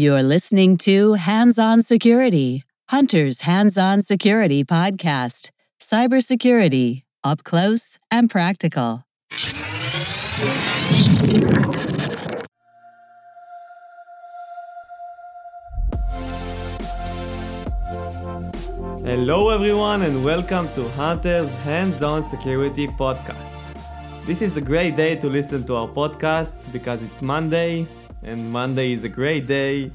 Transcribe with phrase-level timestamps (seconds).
[0.00, 5.50] You're listening to Hands On Security, Hunter's Hands On Security podcast.
[5.78, 9.04] Cybersecurity, up close and practical.
[19.04, 23.54] Hello, everyone, and welcome to Hunter's Hands On Security podcast.
[24.24, 27.86] This is a great day to listen to our podcast because it's Monday,
[28.22, 29.90] and Monday is a great day,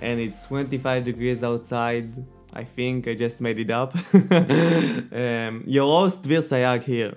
[0.00, 2.10] and it's 25 degrees outside.
[2.52, 3.94] I think I just made it up.
[4.14, 7.14] um, your host, Dvir Sayag here.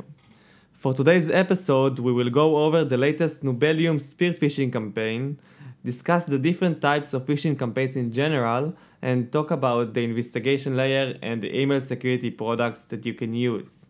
[0.73, 5.39] For today's episode, we will go over the latest Nobelium spear phishing campaign,
[5.83, 11.17] discuss the different types of phishing campaigns in general, and talk about the investigation layer
[11.21, 13.85] and the email security products that you can use.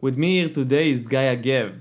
[0.00, 1.80] With me here today is Guy Yagev.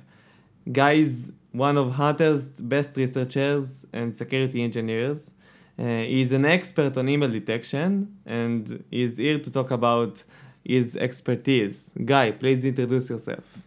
[0.71, 5.33] Guy is one of Hunter's best researchers and security engineers.
[5.79, 10.23] Uh, he's an expert on email detection and is here to talk about
[10.63, 11.91] his expertise.
[12.03, 13.59] Guy, please introduce yourself.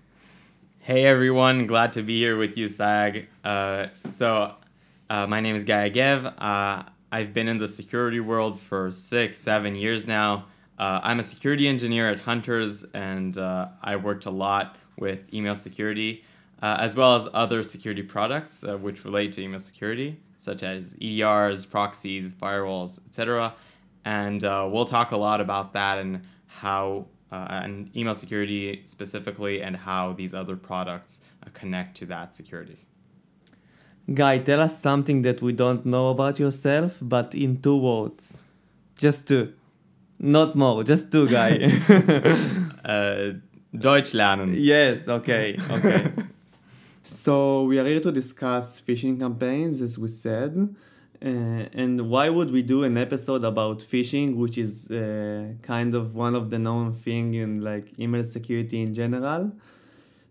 [0.81, 3.29] Hey everyone, glad to be here with you, Sag.
[3.45, 4.55] Uh, so,
[5.11, 6.35] uh, my name is Guy Yagev.
[6.39, 10.47] Uh, I've been in the security world for six, seven years now.
[10.79, 15.57] Uh, I'm a security engineer at Hunters, and uh, I worked a lot with email
[15.57, 16.25] security,
[16.63, 20.95] uh, as well as other security products uh, which relate to email security, such as
[20.95, 23.55] EDRs, proxies, firewalls, etc.
[24.05, 29.63] And uh, we'll talk a lot about that and how, uh, and email security specifically,
[29.63, 31.21] and how these other products
[31.55, 32.79] connect to that security.
[34.13, 38.43] Guy, tell us something that we don't know about yourself, but in two words.
[38.97, 39.53] Just two.
[40.19, 41.71] Not more, just two, Guy.
[42.85, 43.33] uh,
[43.77, 44.55] Deutsch lernen.
[44.57, 46.11] Yes, okay, okay.
[47.11, 50.75] so, we are here to discuss phishing campaigns, as we said.
[51.25, 56.15] Uh, and why would we do an episode about phishing, which is uh, kind of
[56.15, 59.53] one of the known thing in like email security in general?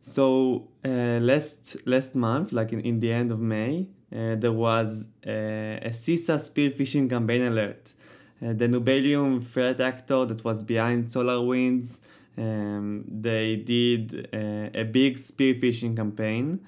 [0.02, 5.90] So uh, last last month, like in, in the end of May, there was a
[5.90, 7.92] CISA spear phishing campaign alert.
[8.40, 12.00] The Nobelium threat actor that was behind SolarWinds,
[12.38, 16.60] um, they did uh, a big spear phishing campaign.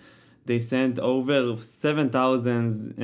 [0.45, 3.03] They sent over 7,000 uh,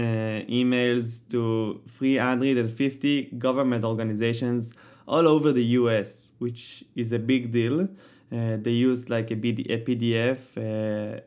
[0.50, 4.74] emails to 350 government organizations
[5.08, 7.88] all over the US, which is a big deal.
[8.32, 11.20] Uh, they used like a, BD, a PDF, uh,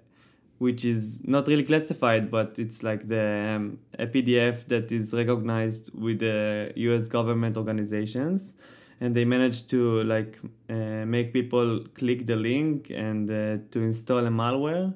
[0.58, 5.94] which is not really classified, but it's like the um, a PDF that is recognized
[5.94, 7.06] with the U.S.
[7.06, 8.56] government organizations,
[9.00, 10.38] and they managed to like
[10.68, 10.74] uh,
[11.06, 14.94] make people click the link and uh, to install a malware.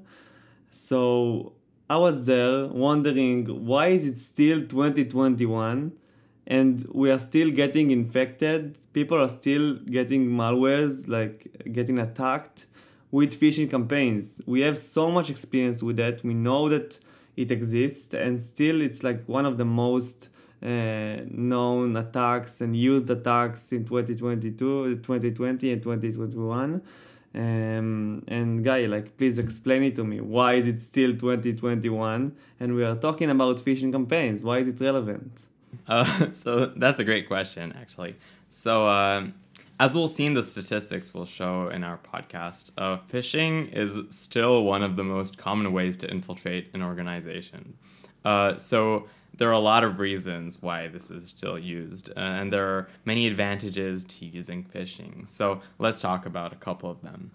[0.70, 1.52] So
[1.88, 5.92] I was there wondering why is it still 2021
[6.46, 8.78] and we are still getting infected?
[8.92, 12.66] People are still getting malwares like getting attacked
[13.10, 14.40] with phishing campaigns.
[14.46, 16.24] We have so much experience with that.
[16.24, 16.98] We know that
[17.36, 20.28] it exists and still it's like one of the most
[20.62, 26.82] uh, known attacks and used attacks in 2022 2020 and 2021
[27.34, 30.20] um, and Guy like please explain it to me.
[30.20, 34.44] Why is it still 2021 and we are talking about phishing campaigns.
[34.44, 35.46] Why is it relevant?
[35.86, 38.16] Uh, so that's a great question, actually.
[38.50, 39.34] So, um,
[39.80, 44.64] as we'll see in the statistics we'll show in our podcast, uh, phishing is still
[44.64, 47.74] one of the most common ways to infiltrate an organization.
[48.24, 52.52] Uh, so, there are a lot of reasons why this is still used, uh, and
[52.52, 55.28] there are many advantages to using phishing.
[55.28, 57.30] So, let's talk about a couple of them.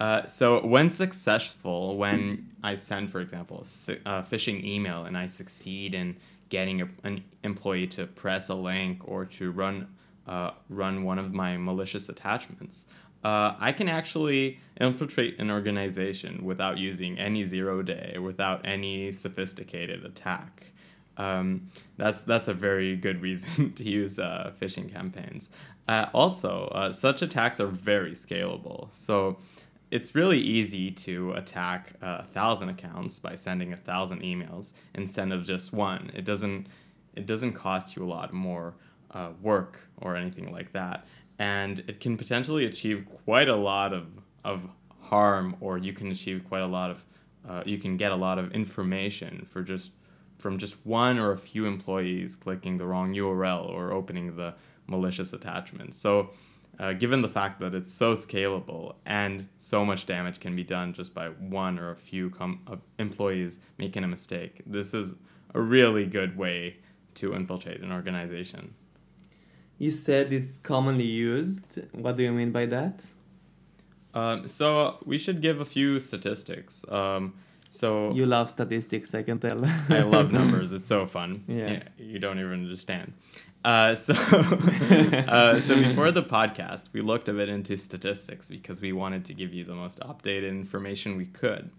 [0.00, 5.94] Uh, so when successful, when I send, for example, a phishing email and I succeed
[5.94, 6.16] in
[6.50, 9.88] getting a, an employee to press a link or to run
[10.26, 12.86] uh, run one of my malicious attachments,
[13.24, 20.04] uh, I can actually infiltrate an organization without using any zero day, without any sophisticated
[20.04, 20.66] attack.
[21.18, 25.50] Um, that's that's a very good reason to use uh, phishing campaigns.
[25.86, 28.92] Uh, also, uh, such attacks are very scalable.
[28.92, 29.38] So
[29.90, 35.44] it's really easy to attack a thousand accounts by sending a thousand emails instead of
[35.44, 36.10] just one.
[36.14, 36.66] It doesn't
[37.14, 38.74] it doesn't cost you a lot more
[39.10, 41.06] uh, work or anything like that,
[41.38, 44.06] and it can potentially achieve quite a lot of
[44.44, 44.68] of
[45.00, 47.04] harm, or you can achieve quite a lot of
[47.48, 49.90] uh, you can get a lot of information for just
[50.38, 54.54] from just one or a few employees clicking the wrong URL or opening the
[54.86, 55.94] malicious attachment.
[55.94, 56.30] So
[56.78, 60.92] uh, given the fact that it's so scalable and so much damage can be done
[60.92, 64.62] just by one or a few com- uh, employees making a mistake.
[64.64, 65.14] This is
[65.54, 66.76] a really good way
[67.16, 68.74] to infiltrate an organization.
[69.78, 71.80] You said it's commonly used.
[71.92, 73.04] What do you mean by that?
[74.14, 76.88] Um, so we should give a few statistics.
[76.90, 77.34] Um,
[77.70, 79.64] so you love statistics, I can tell.
[79.88, 80.72] I love numbers.
[80.72, 81.44] It's so fun.
[81.48, 81.82] Yeah.
[81.98, 83.12] You don't even understand.
[83.64, 88.92] Uh, so, uh, so before the podcast, we looked a bit into statistics because we
[88.92, 91.70] wanted to give you the most updated information we could.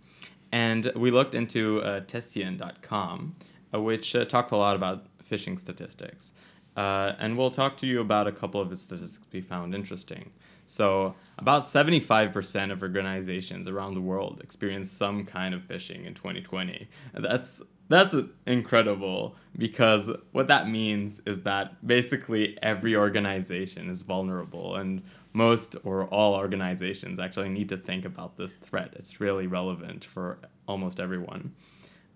[0.52, 3.36] And we looked into uh, Tessian.com,
[3.74, 6.34] uh, which uh, talked a lot about phishing statistics.
[6.76, 10.32] Uh, and we'll talk to you about a couple of the statistics we found interesting.
[10.70, 16.88] So, about 75% of organizations around the world experienced some kind of phishing in 2020.
[17.16, 18.14] That's that's
[18.46, 25.02] incredible because what that means is that basically every organization is vulnerable and
[25.34, 28.94] most or all organizations actually need to think about this threat.
[28.96, 30.38] It's really relevant for
[30.68, 31.56] almost everyone.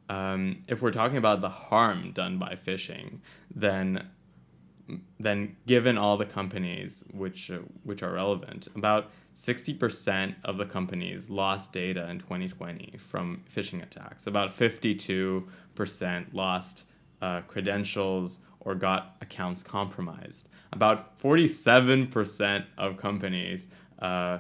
[0.09, 3.17] Um, if we're talking about the harm done by phishing,
[3.55, 4.09] then
[5.19, 11.29] then given all the companies which uh, which are relevant, about 60% of the companies
[11.29, 14.27] lost data in 2020 from phishing attacks.
[14.27, 15.45] About 52%
[16.33, 16.83] lost
[17.21, 20.49] uh, credentials or got accounts compromised.
[20.71, 23.69] About 47% of companies
[23.99, 24.39] uh,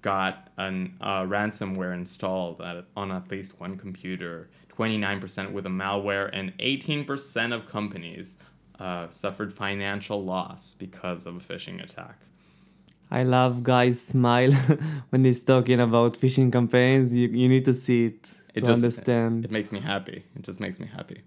[0.00, 4.50] got an uh, ransomware installed at, on at least one computer.
[4.76, 8.36] 29% with a malware, and 18% of companies
[8.82, 12.16] uh, suffered financial loss because of a phishing attack.
[13.10, 14.52] I love Guy's smile
[15.10, 17.14] when he's talking about phishing campaigns.
[17.14, 18.20] You, you need to see it,
[18.54, 19.44] it to just, understand.
[19.44, 20.24] It makes me happy.
[20.36, 21.20] It just makes me happy.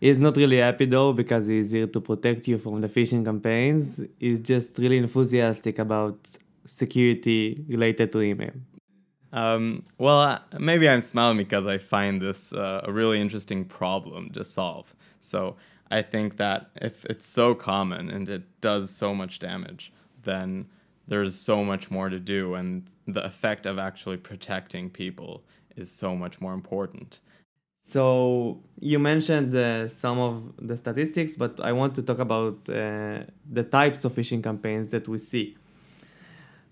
[0.00, 4.00] He's not really happy though because he's here to protect you from the phishing campaigns.
[4.18, 6.18] He's just really enthusiastic about
[6.64, 8.54] security related to email.
[9.32, 14.30] Um, well, uh, maybe I'm smiling because I find this uh, a really interesting problem
[14.30, 14.94] to solve.
[15.18, 15.56] So
[15.98, 16.60] I think that
[16.90, 19.92] if it's so common and it does so much damage,
[20.24, 20.66] then
[21.06, 22.70] there's so much more to do, and
[23.16, 25.32] the effect of actually protecting people
[25.76, 27.20] is so much more important.
[27.82, 30.34] So you mentioned uh, some of
[30.68, 33.24] the statistics, but I want to talk about uh,
[33.58, 35.46] the types of phishing campaigns that we see.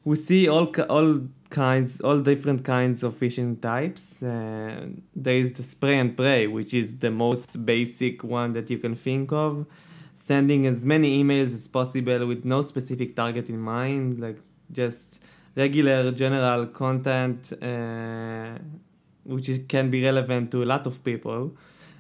[0.05, 0.67] We see all
[0.97, 1.11] all
[1.53, 4.23] kinds, all different kinds of phishing types.
[4.23, 8.79] Uh, there is the spray and pray, which is the most basic one that you
[8.79, 9.67] can think of
[10.15, 14.39] sending as many emails as possible with no specific target in mind, like
[14.71, 15.21] just
[15.57, 18.59] regular general content, uh,
[19.25, 21.57] which is, can be relevant to a lot of people.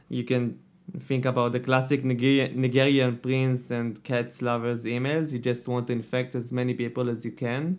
[0.08, 0.58] You can
[1.00, 5.32] think about the classic Nigerian, Nigerian prince and cats lovers emails.
[5.32, 7.78] You just want to infect as many people as you can.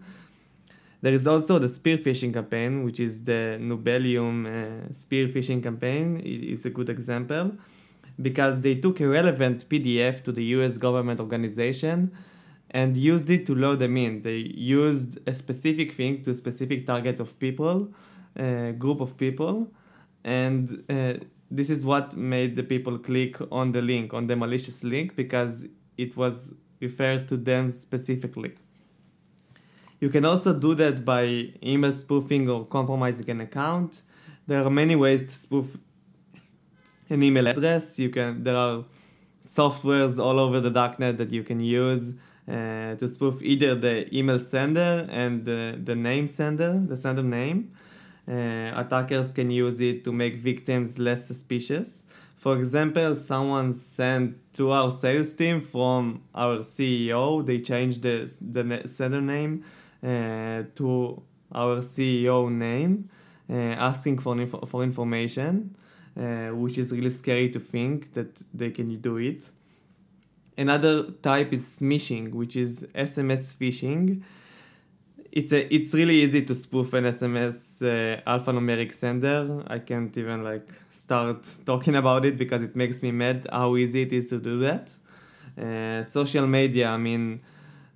[1.03, 6.21] There is also the spear phishing campaign, which is the Nobelium uh, spear phishing campaign.
[6.21, 7.57] It is a good example
[8.21, 12.13] because they took a relevant PDF to the US government organization
[12.71, 14.21] and used it to load them in.
[14.21, 14.37] They
[14.77, 17.89] used a specific thing to a specific target of people,
[18.37, 19.73] a group of people,
[20.23, 21.15] and uh,
[21.51, 25.67] this is what made the people click on the link, on the malicious link, because
[25.97, 28.53] it was referred to them specifically.
[30.03, 31.23] You can also do that by
[31.63, 34.01] email spoofing or compromising an account.
[34.45, 35.77] There are many ways to spoof
[37.09, 37.97] an email address.
[37.97, 38.83] You can there are
[39.41, 42.15] softwares all over the darknet that you can use
[42.49, 47.71] uh, to spoof either the email sender and the, the name sender, the sender name.
[48.27, 52.03] Uh, attackers can use it to make victims less suspicious.
[52.35, 58.85] For example, someone sent to our sales team from our CEO, they changed the, the
[58.85, 59.63] sender name
[60.03, 63.09] to our CEO name,
[63.49, 65.75] uh, asking for, for information
[66.17, 69.49] uh, which is really scary to think that they can do it.
[70.57, 74.21] Another type is smishing, which is SMS phishing.
[75.31, 79.63] It's a, it's really easy to spoof an SMS uh, alphanumeric sender.
[79.65, 84.03] I can't even like start talking about it because it makes me mad how easy
[84.03, 84.91] it is to do that.
[85.59, 87.41] Uh, social media, I mean,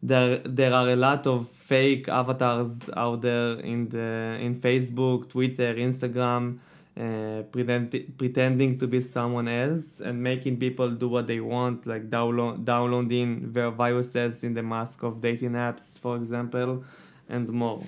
[0.02, 5.76] there there are a lot of fake avatars out there in the in Facebook, Twitter,
[5.76, 6.60] Instagram
[7.00, 12.10] uh, pretend, pretending to be someone else and making people do what they want, like
[12.10, 16.84] download, downloading their viruses in the mask of dating apps, for example,
[17.30, 17.84] and more.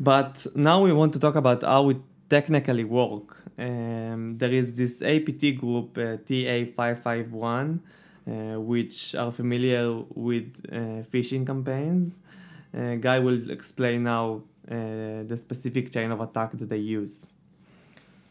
[0.00, 1.98] But now we want to talk about how it
[2.30, 3.36] technically work.
[3.58, 7.78] Um, there is this APT group, uh, TA551, uh,
[8.26, 12.20] which are familiar with uh, phishing campaigns.
[12.76, 17.34] Uh, Guy will explain now uh, the specific chain of attack that they use.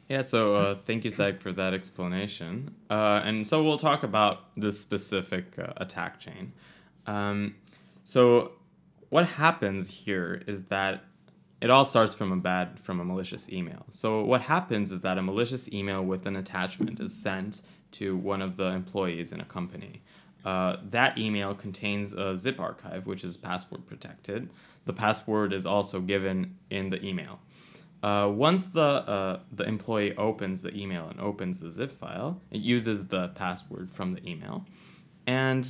[0.10, 2.76] Yeah, so uh, thank you, Zach, for that explanation.
[2.90, 6.54] Uh, and so we'll talk about this specific uh, attack chain.
[7.08, 7.56] Um,
[8.04, 8.54] so
[9.10, 11.06] what happens here is that
[11.62, 13.86] it all starts from a bad, from a malicious email.
[13.92, 17.62] So what happens is that a malicious email with an attachment is sent
[17.94, 20.02] to one of the employees in a company.
[20.46, 24.50] Uh, that email contains a zip archive, which is password protected.
[24.86, 27.40] The password is also given in the email.
[28.04, 32.60] Uh, once the uh, the employee opens the email and opens the zip file, it
[32.60, 34.66] uses the password from the email,
[35.26, 35.70] and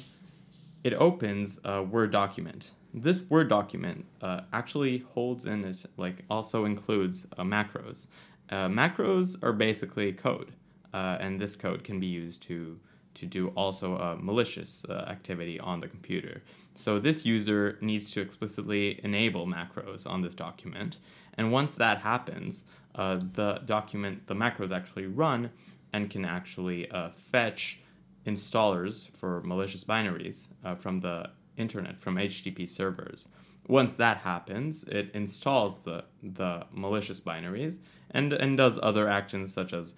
[0.84, 2.72] it opens a Word document.
[2.92, 8.08] This Word document uh, actually holds in it like also includes uh, macros.
[8.50, 10.53] Uh, macros are basically code,
[10.94, 12.80] uh, and this code can be used to
[13.16, 16.42] to do also a malicious activity on the computer.
[16.76, 20.98] So this user needs to explicitly enable macros on this document
[21.38, 25.52] and once that happens, uh, the document, the macros actually run
[25.92, 27.80] and can actually uh, fetch
[28.26, 33.28] installers for malicious binaries uh, from the internet, from HTTP servers.
[33.68, 37.80] Once that happens, it installs the, the malicious binaries
[38.12, 39.96] and, and does other actions such as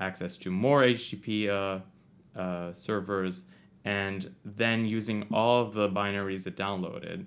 [0.00, 3.44] access to more HTTP uh, uh, servers,
[3.84, 7.26] and then using all of the binaries it downloaded,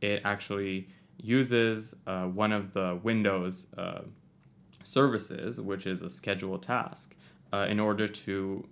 [0.00, 0.88] it actually
[1.18, 4.02] uses uh, one of the Windows uh,
[4.82, 7.14] services, which is a scheduled task,
[7.68, 8.66] in order to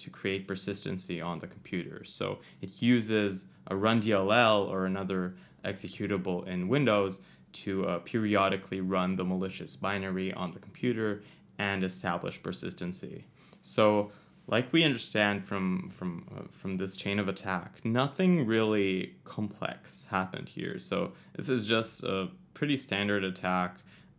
[0.00, 2.02] to create persistency on the computer.
[2.04, 7.20] So it uses a run DLL or another executable in Windows
[7.52, 11.22] to uh, periodically run the malicious binary on the computer
[11.60, 13.26] and establish persistency.
[13.60, 14.10] So
[14.46, 20.48] like we understand from from uh, from this chain of attack, nothing really complex happened
[20.48, 20.78] here.
[20.78, 23.76] So this is just a pretty standard attack.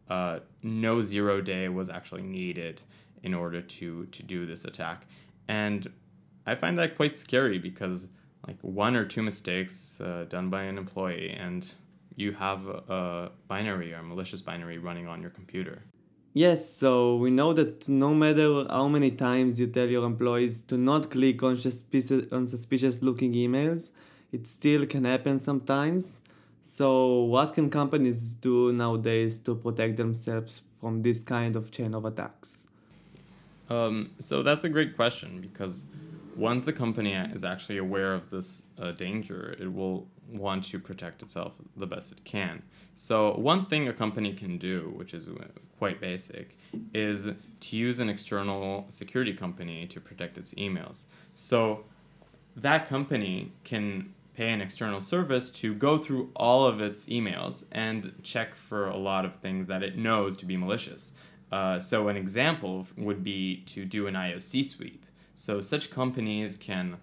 [0.08, 2.80] Uh, no zero day was actually needed
[3.24, 5.08] in order to to do this attack,
[5.48, 5.92] and
[6.46, 8.08] I find that quite scary because
[8.48, 11.64] like one or two mistakes uh, done by an employee and
[12.16, 15.84] you have a, a binary or malicious binary running on your computer.
[16.34, 20.78] Yes, so we know that no matter how many times you tell your employees to
[20.78, 23.90] not click on suspicious, looking emails,
[24.32, 26.22] it still can happen sometimes.
[26.64, 32.06] So, what can companies do nowadays to protect themselves from this kind of chain of
[32.06, 32.68] attacks?
[33.70, 35.84] Um, so, that's a great question because
[36.38, 41.22] once a company is actually aware of this uh, danger, it will want to protect
[41.22, 42.64] itself the best it can.
[42.96, 45.28] So, one thing a company can do, which is
[45.78, 46.58] quite basic,
[46.94, 47.28] is
[47.60, 51.06] to use an external security company to protect its emails.
[51.36, 51.86] So,
[52.56, 58.14] that company can pay an external service to go through all of its emails and
[58.24, 61.14] check for a lot of things that it knows to be malicious.
[61.52, 65.06] Uh, so, an example would be to do an IOC sweep.
[65.42, 66.98] So, such companies can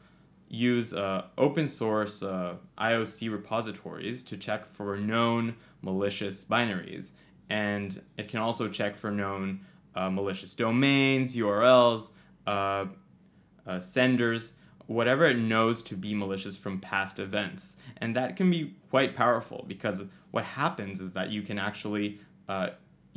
[0.49, 7.11] use uh, open source uh, IOC repositories to check for known malicious binaries.
[7.51, 9.63] And it can also check for known
[9.97, 12.13] uh, malicious domains, URLs,
[12.47, 12.85] uh,
[13.67, 14.53] uh, senders,
[14.87, 17.79] whatever it knows to be malicious from past events.
[17.97, 22.69] And that can be quite powerful because what happens is that you can actually uh,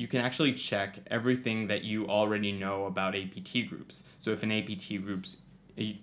[0.01, 4.03] you can actually check everything that you already know about APT groups.
[4.17, 5.37] So if an APT groups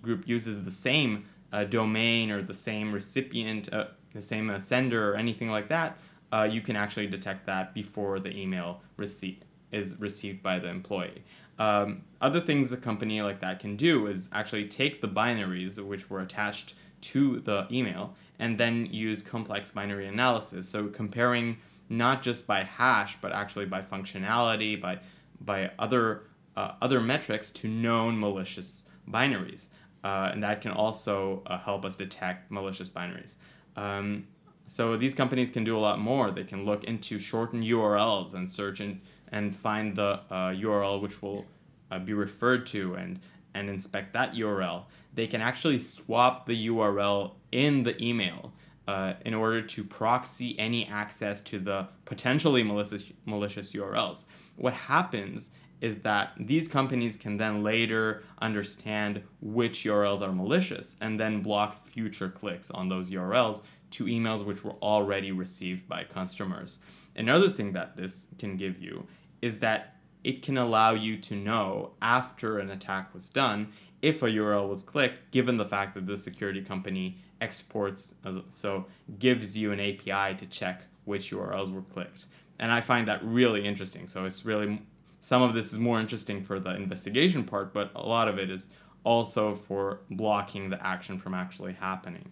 [0.01, 5.11] group uses the same uh, domain or the same recipient, uh, the same uh, sender
[5.11, 5.97] or anything like that,
[6.31, 11.21] uh, you can actually detect that before the email receipt is received by the employee.
[11.59, 16.09] Um, other things a company like that can do is actually take the binaries which
[16.09, 20.69] were attached to the email and then use complex binary analysis.
[20.69, 21.57] So comparing
[21.89, 24.99] not just by hash but actually by functionality, by
[25.41, 26.23] by other
[26.55, 29.67] uh, other metrics to known malicious binaries
[30.03, 33.35] uh, and that can also uh, help us detect malicious binaries.
[33.75, 34.27] Um,
[34.65, 36.31] so these companies can do a lot more.
[36.31, 41.21] They can look into shortened URLs and search and, and find the uh, URL which
[41.21, 41.45] will
[41.91, 43.19] uh, be referred to and,
[43.53, 44.83] and inspect that URL.
[45.13, 48.53] They can actually swap the URL in the email
[48.89, 54.25] uh, in order to proxy any access to the potentially malicious, malicious URLs.
[54.55, 61.19] What happens is that these companies can then later understand which URLs are malicious and
[61.19, 66.79] then block future clicks on those URLs to emails which were already received by customers.
[67.15, 69.05] Another thing that this can give you
[69.43, 74.27] is that it can allow you to know after an attack was done if a
[74.27, 78.15] URL was clicked, given the fact that the security company exports,
[78.49, 78.85] so
[79.17, 82.25] gives you an API to check which URLs were clicked.
[82.59, 84.07] And I find that really interesting.
[84.07, 84.81] So it's really
[85.21, 88.49] some of this is more interesting for the investigation part, but a lot of it
[88.49, 88.69] is
[89.03, 92.31] also for blocking the action from actually happening.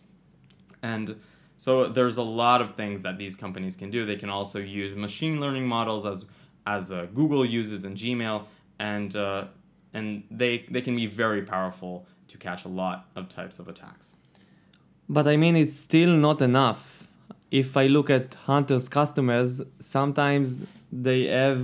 [0.82, 1.20] And
[1.58, 4.06] so there's a lot of things that these companies can do.
[4.06, 6.26] They can also use machine learning models as
[6.66, 8.46] as uh, Google uses in Gmail,
[8.78, 9.46] and uh,
[9.98, 11.94] and they they can be very powerful
[12.32, 14.08] to catch a lot of types of attacks.
[15.10, 17.08] But I mean, it's still not enough.
[17.50, 20.48] If I look at Hunter's customers, sometimes
[20.92, 21.62] they have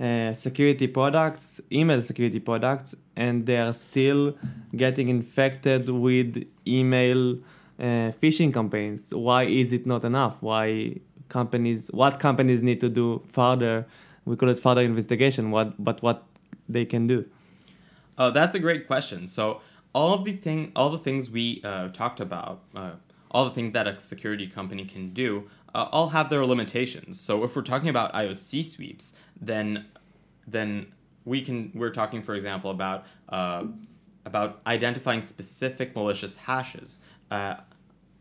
[0.00, 4.22] uh, security products, email security products, and they are still
[4.74, 6.30] getting infected with
[6.66, 7.20] email
[7.78, 9.02] uh, phishing campaigns.
[9.14, 10.34] Why is it not enough?
[10.40, 10.66] Why
[11.28, 11.82] companies?
[12.02, 13.86] What companies need to do further?
[14.24, 15.50] We call it further investigation.
[15.50, 16.24] What, but what
[16.68, 17.26] they can do?
[18.18, 19.26] Oh, that's a great question.
[19.26, 19.60] So
[19.94, 22.92] all of the thing, all the things we uh, talked about, uh,
[23.30, 27.20] all the things that a security company can do, uh, all have their limitations.
[27.20, 29.86] So if we're talking about IOC sweeps, then
[30.46, 30.86] then
[31.24, 33.64] we can we're talking, for example, about uh,
[34.24, 37.00] about identifying specific malicious hashes.
[37.30, 37.56] Uh,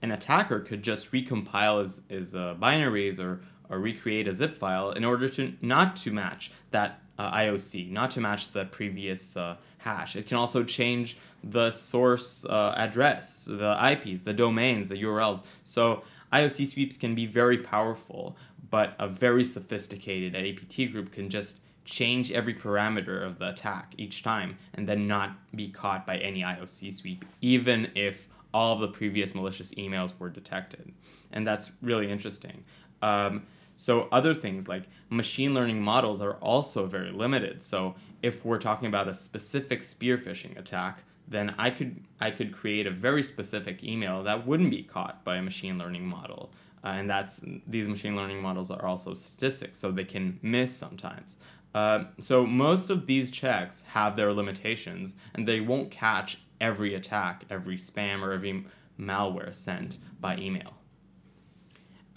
[0.02, 4.92] an attacker could just recompile his, his uh, binaries or, or recreate a zip file
[4.92, 9.38] in order to not to match that IOC, not to match the previous
[9.86, 10.16] hash.
[10.16, 15.44] It can also change the source uh, address, the IPs, the domains, the URLs.
[15.64, 18.36] So IOC sweeps can be very powerful,
[18.70, 24.24] but a very sophisticated APT group can just change every parameter of the attack each
[24.24, 28.88] time and then not be caught by any IOC sweep, even if all of the
[28.88, 30.92] previous malicious emails were detected.
[31.32, 32.64] And that's really interesting.
[33.04, 33.44] Um,
[33.76, 37.62] so other things like machine learning models are also very limited.
[37.62, 42.52] So if we're talking about a specific spear phishing attack, then I could I could
[42.52, 46.52] create a very specific email that wouldn't be caught by a machine learning model.
[46.84, 51.38] Uh, and that's these machine learning models are also statistics, so they can miss sometimes.
[51.76, 57.44] Uh, so most of these checks have their limitations, and they won't catch every attack,
[57.52, 58.66] every spam, or every
[59.00, 60.74] malware sent by email.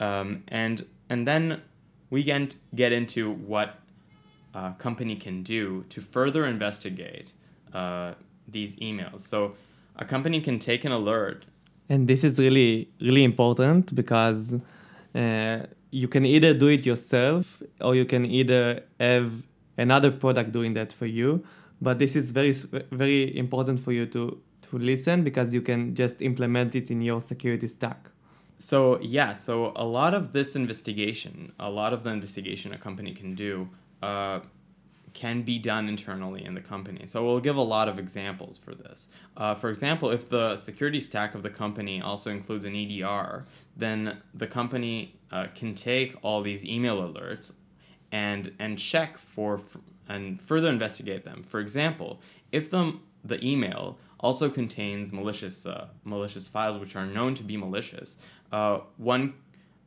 [0.01, 1.61] Um, and and then
[2.09, 3.83] we can get into what
[4.55, 7.33] a company can do to further investigate
[7.73, 8.15] uh,
[8.47, 9.21] these emails.
[9.21, 9.55] So
[9.97, 11.45] a company can take an alert.
[11.89, 14.57] And this is really, really important because
[15.15, 15.59] uh,
[15.91, 19.33] you can either do it yourself or you can either have
[19.77, 21.45] another product doing that for you.
[21.81, 26.21] But this is very, very important for you to, to listen because you can just
[26.21, 28.11] implement it in your security stack.
[28.59, 33.15] So, yeah, so a lot of this investigation, a lot of the investigation a company
[33.15, 33.69] can do,
[34.03, 34.41] uh,
[35.15, 37.05] can be done internally in the company.
[37.07, 39.09] So we'll give a lot of examples for this.
[39.37, 43.45] Uh, for example, if the security stack of the company also includes an EDR,
[43.77, 47.53] then the company uh, can take all these email alerts
[48.13, 49.61] and and check for
[50.09, 51.43] and further investigate them.
[51.43, 52.21] For example,
[52.53, 57.57] if the the email also contains malicious uh, malicious files which are known to be
[57.57, 58.19] malicious,
[58.53, 59.35] uh, one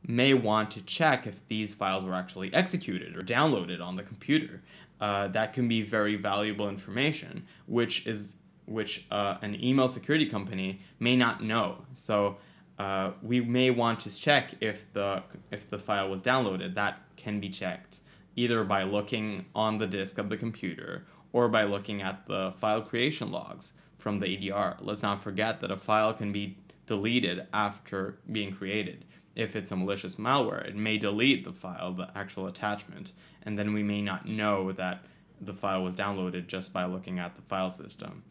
[0.06, 4.62] may want to check if these files were actually executed or downloaded on the computer
[5.02, 8.36] uh, that can be very valuable information, which is
[8.66, 11.84] which uh, an email security company may not know.
[11.94, 12.36] So
[12.78, 16.76] uh, we may want to check if the if the file was downloaded.
[16.76, 17.98] That can be checked
[18.36, 22.80] either by looking on the disk of the computer or by looking at the file
[22.80, 24.76] creation logs from the EDR.
[24.80, 29.04] Let's not forget that a file can be deleted after being created.
[29.34, 33.72] If it's a malicious malware, it may delete the file, the actual attachment, and then
[33.72, 35.04] we may not know that
[35.40, 38.22] the file was downloaded just by looking at the file system.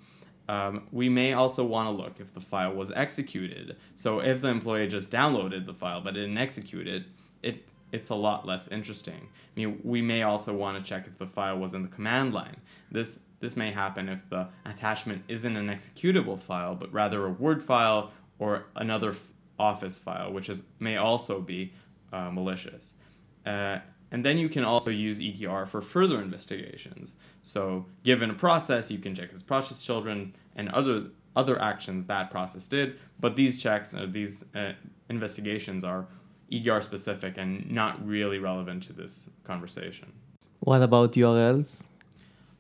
[0.48, 3.78] Um, we may also want to look if the file was executed.
[3.96, 7.04] So if the employee just downloaded the file but didn't execute it,
[7.42, 9.28] it it's a lot less interesting.
[9.30, 12.34] I mean, we may also want to check if the file was in the command
[12.34, 12.58] line.
[12.90, 17.64] This this may happen if the attachment isn't an executable file, but rather a Word
[17.64, 19.14] file or another
[19.62, 21.74] Office file, which is may also be
[22.12, 22.96] uh, malicious.
[23.46, 23.80] Uh,
[24.12, 27.16] and then you can also use EDR for further investigations.
[27.42, 32.30] So, given a process, you can check its process children and other other actions that
[32.30, 33.00] process did.
[33.20, 34.74] But these checks, uh, these uh,
[35.10, 36.08] investigations, are
[36.52, 40.12] EDR specific and not really relevant to this conversation.
[40.60, 41.84] What about URLs?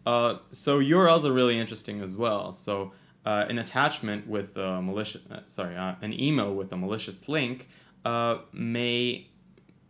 [0.05, 2.53] Uh, so URLs are really interesting as well.
[2.53, 2.93] So
[3.25, 7.67] uh, an attachment with a malicious, uh, sorry, uh, an email with a malicious link
[8.05, 9.27] uh, may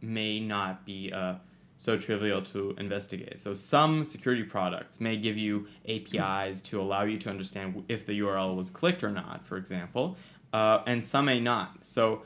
[0.02, 1.36] may not be uh,
[1.78, 3.40] so trivial to investigate.
[3.40, 8.20] So some security products may give you APIs to allow you to understand if the
[8.20, 10.18] URL was clicked or not, for example,
[10.52, 11.86] and some may not.
[11.86, 12.24] So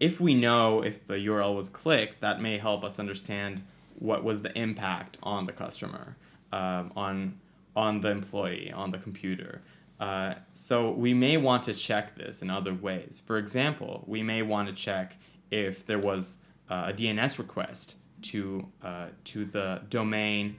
[0.00, 3.62] if we know if the URL was clicked, that may help us understand
[3.98, 6.16] what was the impact on the customer.
[6.52, 7.40] um, on
[7.74, 9.62] on the employee on the computer.
[9.98, 13.20] Uh, so we may want to check this in other ways.
[13.24, 15.16] For example, we may want to check
[15.50, 20.56] if there was uh, a DNS request to uh, to the domain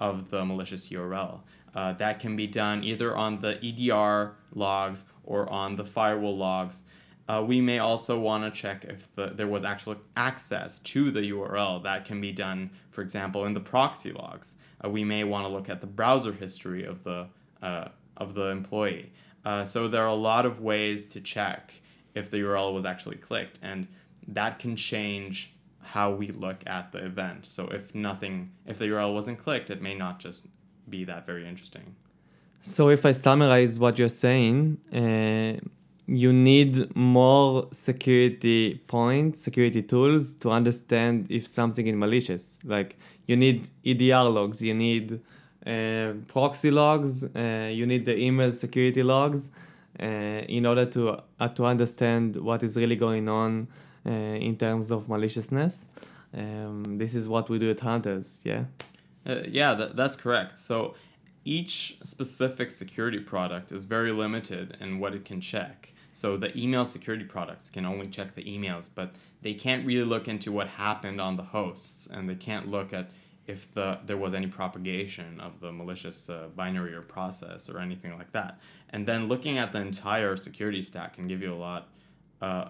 [0.00, 1.40] of the malicious URL.
[1.74, 6.82] Uh, that can be done either on the EDR logs or on the firewall logs.
[7.28, 11.20] Uh, we may also want to check if the, there was actual access to the
[11.30, 11.82] URL.
[11.82, 14.54] That can be done, for example, in the proxy logs.
[14.82, 17.26] We may want to look at the browser history of the
[17.60, 17.88] uh,
[18.18, 19.12] of the employee.
[19.44, 21.72] Uh, so there are a lot of ways to check
[22.14, 23.88] if the URL was actually clicked, and
[24.26, 27.46] that can change how we look at the event.
[27.46, 30.46] So if nothing, if the URL wasn't clicked, it may not just
[30.88, 31.94] be that very interesting.
[32.60, 35.64] So if I summarize what you're saying, uh,
[36.06, 42.58] you need more security points, security tools to understand if something is malicious.
[42.64, 45.20] Like you need EDR logs, you need
[46.26, 49.50] proxy logs, uh, you need the email security logs
[50.00, 50.04] uh,
[50.48, 53.68] in order to uh, to understand what is really going on
[54.06, 55.88] uh, in terms of maliciousness.
[56.36, 58.64] Um, this is what we do at Hunters, yeah.
[59.26, 60.58] Uh, yeah, that, that's correct.
[60.58, 60.94] So
[61.44, 65.92] each specific security product is very limited in what it can check.
[66.12, 70.28] So the email security products can only check the emails, but they can't really look
[70.28, 73.10] into what happened on the hosts, and they can't look at
[73.48, 78.16] if the there was any propagation of the malicious uh, binary or process or anything
[78.16, 78.60] like that.
[78.90, 81.88] And then looking at the entire security stack can give you a lot
[82.40, 82.66] uh,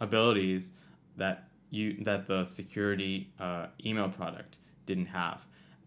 [0.00, 0.72] abilities
[1.16, 5.44] that you that the security uh, email product didn't have.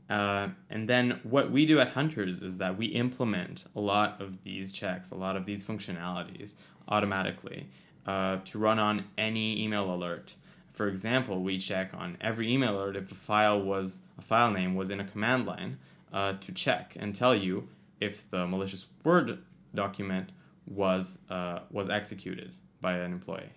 [0.08, 4.44] Uh, and then what we do at Hunters is that we implement a lot of
[4.44, 6.56] these checks, a lot of these functionalities
[6.88, 7.68] automatically
[8.06, 10.36] uh, to run on any email alert.
[10.76, 14.76] For example, we check on every email alert if a file was a file name
[14.76, 15.78] was in a command line
[16.12, 17.70] uh, to check and tell you
[18.02, 19.40] if the malicious Word
[19.74, 20.32] document
[20.68, 23.52] was uh, was executed by an employee.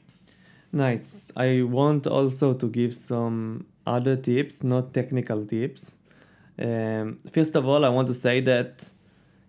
[0.70, 1.32] Nice.
[1.36, 5.96] I want also to give some other tips, not technical tips.
[6.58, 8.88] Um, first of all, I want to say that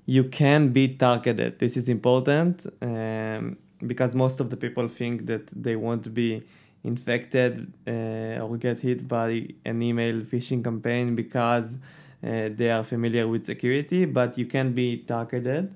[0.06, 1.60] you can be targeted.
[1.60, 2.66] This is important.
[2.82, 6.44] Um, because most of the people think that they won't be
[6.84, 11.78] infected uh, or get hit by an email phishing campaign because
[12.24, 15.74] uh, they are familiar with security, but you can be targeted.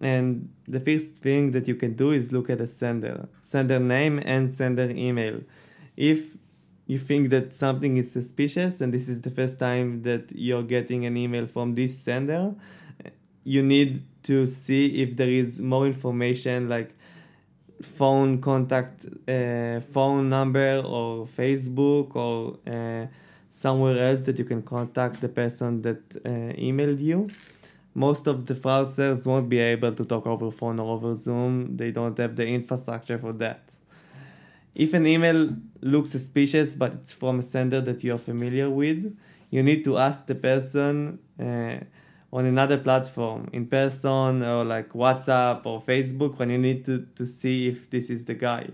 [0.00, 4.20] And the first thing that you can do is look at the sender, sender name
[4.24, 5.40] and sender email.
[5.96, 6.36] If
[6.86, 11.06] you think that something is suspicious and this is the first time that you're getting
[11.06, 12.54] an email from this sender,
[13.44, 16.94] you need to see if there is more information like
[17.82, 23.06] phone contact uh, phone number or facebook or uh,
[23.50, 27.28] somewhere else that you can contact the person that uh, emailed you.
[27.94, 31.76] Most of the fraudsters won't be able to talk over phone or over zoom.
[31.76, 33.76] They don't have the infrastructure for that.
[34.74, 39.16] If an email looks suspicious but it's from a sender that you're familiar with
[39.50, 41.76] you need to ask the person uh,
[42.34, 47.24] on another platform in person or like WhatsApp or Facebook when you need to, to
[47.24, 48.68] see if this is the guy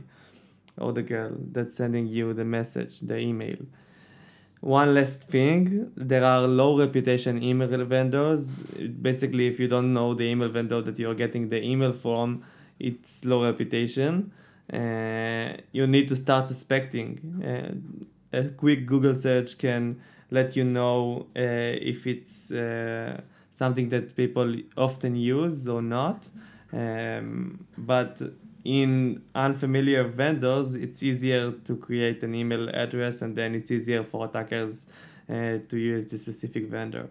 [0.79, 3.59] or the girl that's sending you the message, the email.
[4.61, 8.55] One last thing, there are low reputation email vendors.
[8.55, 12.43] Basically, if you don't know the email vendor that you're getting the email from,
[12.79, 14.33] it's low reputation.
[14.73, 17.19] Uh, you need to start suspecting.
[17.45, 21.41] Uh, a quick Google search can let you know uh,
[21.93, 23.21] if it's uh,
[23.51, 26.29] something that people often use or not.
[26.73, 28.21] Um, but
[28.65, 34.27] in unfamiliar vendors, it's easier to create an email address and then it's easier for
[34.27, 34.87] attackers
[35.29, 37.09] uh, to use the specific vendor.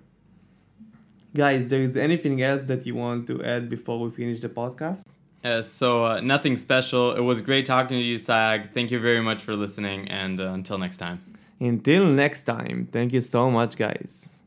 [1.35, 5.03] Guys, there is anything else that you want to add before we finish the podcast?
[5.43, 7.15] Uh, so, uh, nothing special.
[7.15, 8.73] It was great talking to you, Sag.
[8.73, 11.21] Thank you very much for listening, and uh, until next time.
[11.59, 14.38] Until next time, thank you so much, guys.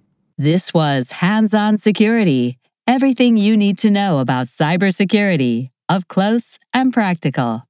[0.43, 6.93] This was Hands On Security everything you need to know about cybersecurity, up close and
[6.93, 7.63] practical.